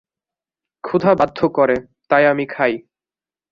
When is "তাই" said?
2.09-2.23